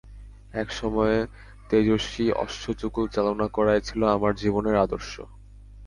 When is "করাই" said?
3.47-3.81